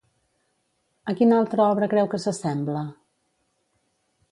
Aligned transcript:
A 1.13 1.15
quina 1.19 1.35
altra 1.41 1.67
obra 1.75 1.91
creu 1.93 2.09
que 2.15 2.21
s'assembla? 2.25 2.85